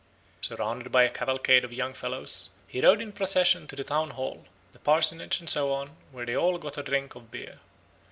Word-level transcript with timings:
Surrounded 0.41 0.91
by 0.91 1.03
a 1.03 1.11
cavalcade 1.11 1.63
of 1.63 1.71
young 1.71 1.93
fellows, 1.93 2.49
he 2.67 2.81
rode 2.81 3.01
in 3.03 3.11
procession 3.11 3.67
to 3.67 3.75
the 3.75 3.83
town 3.83 4.09
hall, 4.09 4.45
the 4.73 4.79
parsonage, 4.79 5.39
and 5.39 5.47
so 5.47 5.71
on, 5.71 5.95
where 6.11 6.25
they 6.25 6.35
all 6.35 6.57
got 6.57 6.75
a 6.79 6.81
drink 6.81 7.13
of 7.13 7.29
beer. 7.29 7.59